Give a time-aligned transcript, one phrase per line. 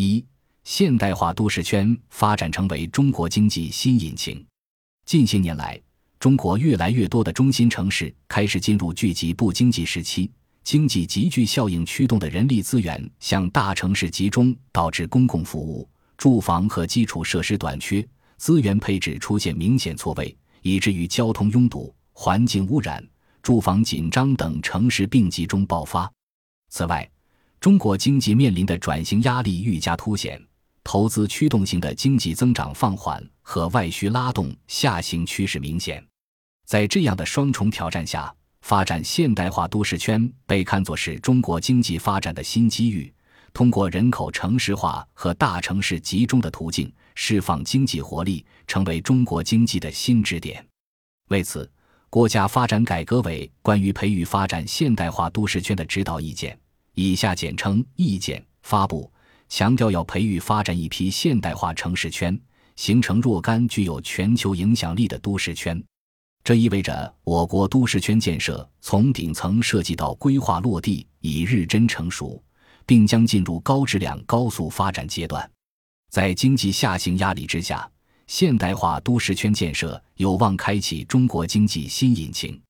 [0.00, 0.24] 一、
[0.62, 4.46] 现代化都市圈发展成为中国经济新引擎。
[5.04, 5.76] 近些年来，
[6.20, 10.30] 中国越来越多的中心城市开始进入聚集不经济时期，
[10.62, 18.06] 经济集聚效应驱动的人力资源向大城市集中，导致公共服务、住房和基础设施短缺，
[18.36, 23.04] 资源配置出现明显错位，以至于交通拥堵、环境污染、
[23.42, 26.08] 住房紧张等城市病集中爆发。
[26.68, 27.10] 此外，
[27.60, 30.40] 中国经济面临的转型压力愈加凸显。
[30.84, 36.02] 投资驱动型的经济增长放缓和外需拉动下行趋势明显，
[36.64, 43.12] 在这样的双重挑战下，发展现代化都市圈被看作是中国经济发展的新机遇。
[43.52, 50.64] 通过人口城市化和大城市集中的途径，释放经济活力，成为中国经济的新支点。
[51.28, 51.70] 为此，
[52.08, 56.58] 国家发展改革委关于培育发展现代化都市圈的指导意见
[57.00, 59.08] （以下简称意见）发布。
[59.48, 62.36] 强调要培育发展一批现代化城市圈，
[62.74, 65.80] 形成若干具有全球影响力的都市圈。
[66.42, 72.42] 这意味着我国都市圈建设从顶层设计到规划落地已日臻成熟，
[72.84, 75.48] 并将进入高质量高速发展阶段。
[76.10, 77.88] 在经济下行压力之下，
[78.26, 82.60] 现代化都市圈建设有望开启中国经济新引擎，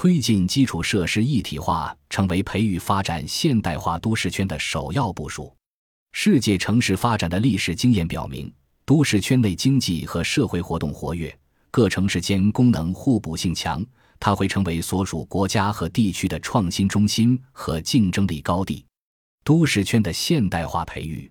[0.00, 5.52] 推进基础设施一体化，成为培育发展现代化都市圈的首要部署。
[6.12, 8.48] 世界城市发展的历史经验表明，
[8.84, 11.36] 都市圈内经济和社会活动活跃，
[11.72, 13.84] 各城市间功能互补性强，
[14.20, 18.86] 它会成为所属国家和地区的创新中心和竞争力高地。
[19.42, 21.28] 都市圈的现代化培育，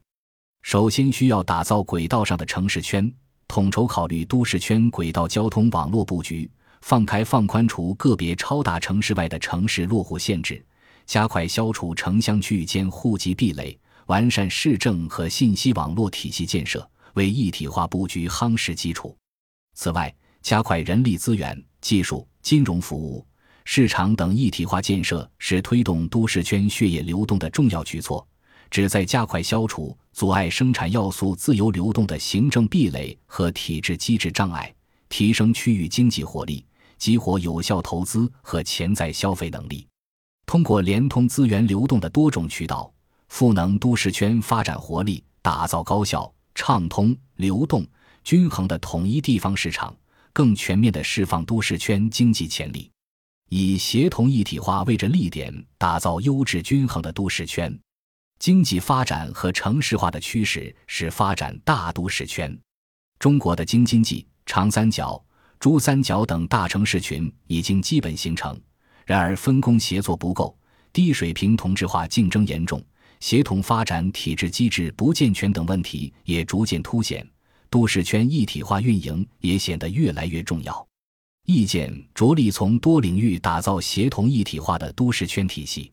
[0.62, 3.10] 首先需要打造轨道上的城市圈，
[3.48, 6.52] 统筹考虑都市圈轨道交通网络布局，
[6.88, 10.66] 放开放宽除个别超大城市外的城市落户限制，
[11.06, 13.78] 加快消除城乡区域间户籍壁垒。
[14.06, 19.14] 完善市政和信息网络体系建设，为一体化布局夯实基础。
[19.74, 23.28] 此外，加快人力资源、技术、金融服务、
[23.66, 28.26] 市场等一体化建设，是推动都市圈血液流动的重要举措，
[28.72, 34.74] 旨在加快消除阻碍生产要素自由流动的行政壁垒和体制机制障碍，
[35.10, 36.64] 提升区域经济活力，
[36.98, 39.88] 激活有效投资和潜在消费能力。
[40.46, 42.94] 通过联通资源流动的多种渠道。
[43.30, 47.86] 赋能都市圈发展活力，打造高效、畅通、流动、
[48.24, 49.94] 均衡的统一地方市场，
[50.32, 52.90] 更全面地释放都市圈经济潜力。
[53.50, 57.78] 以协同一体化为着力点，打造优质均衡的都市圈。
[58.40, 62.58] 经济发展和城市化的趋势是发展大都市圈。
[63.20, 65.22] 中国的京津冀、长三角、
[65.60, 68.60] 珠三角等大城市群已经基本形成，
[69.06, 70.56] 然而分工协作不够，
[70.94, 72.84] 低水平同质化竞争严重。
[73.20, 77.28] 协同发展体制机制不健全等问题也逐渐凸显，
[77.68, 80.88] 都市圈一体化运营也显得越来越重要。
[81.48, 85.92] 意见着力从多领域打造协同一体化的都市圈体系。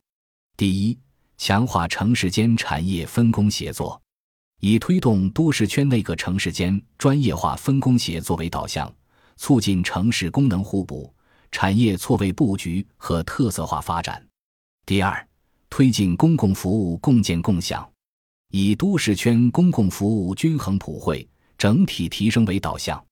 [0.56, 0.98] 第一，
[1.38, 3.98] 强化城市间产业分工协作，
[4.60, 8.92] 以推动都市圈内各城市间专业化分工协作为导向，
[9.37, 11.12] 促进城市功能互补、
[11.50, 14.25] 产业错位布局和特色化发展。
[14.87, 15.28] 第二。
[15.71, 17.84] 推进公共服务共建共享，
[18.53, 21.28] 以都市圈公共服务均衡普惠、
[21.59, 23.05] 整体提升为导向，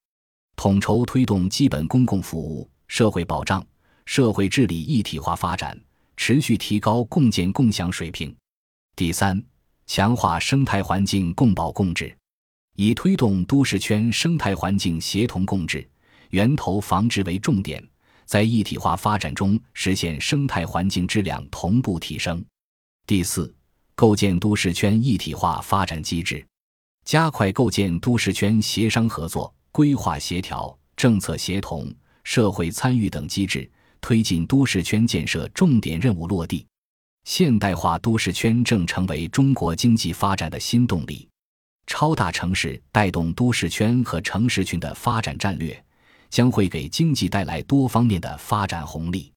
[0.54, 3.66] 统筹推动基本公共服务、社会保障、
[4.06, 5.76] 社会治理一体化发展，
[6.16, 8.32] 持续提高共建共享水平。
[8.94, 9.44] 第三，
[9.88, 12.16] 强化生态环境共保共治，
[12.76, 15.84] 以推动都市圈生态环境协同共治、
[16.32, 17.86] 源头防治为重点，
[18.24, 22.42] 在一体化发展中实现生态环境质量同步提升。
[23.06, 23.54] 第四，
[23.94, 26.44] 构建都市圈一体化发展机制，
[27.04, 31.94] 加快构建都市圈协商合作、规划协调、政策协同、
[32.24, 33.70] 社会参与等机制，
[34.00, 36.66] 推进都市圈建设重点任务落地。
[37.24, 41.28] 现代化都市圈正成为中国经济发展的新动力，
[41.86, 45.84] 超大城市带动都市圈和城市群的发展战略，
[46.32, 49.30] 将会给经济带来多方面的发展红利。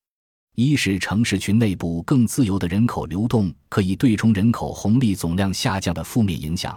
[0.55, 6.71] 一是城市群内部更自由的人口流动可以对冲人口红利总量下降的负面影响；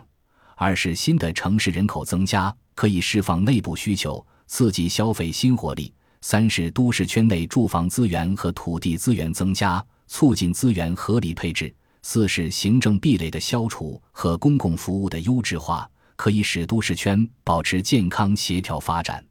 [0.56, 11.72] 二是新的城市人口增加可以释放内部需求，刺激消费新活力；三是都市圈内住房资源和土地资源增加，促进资源合理配置；
[12.02, 19.24] 四是行政壁垒的消除和公共服务的优质化，可以使都市圈保持健康协调发展。